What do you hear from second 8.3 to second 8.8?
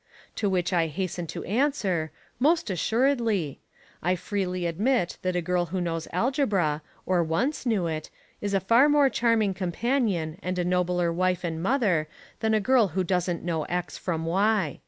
is a